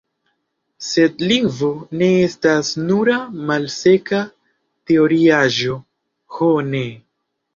Sed 0.85 1.19
lingvo 1.31 1.67
ne 2.01 2.07
estas 2.27 2.71
nura 2.87 3.17
malseka 3.51 4.23
teoriaĵo, 4.91 5.77
ho 6.39 6.49
ne! 6.71 6.83